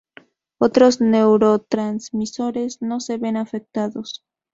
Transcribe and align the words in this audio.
Otros 0.57 0.99
neurotransmisores 0.99 2.81
no 2.81 2.99
se 3.01 3.17
ven 3.19 3.37
afectados. 3.37 4.25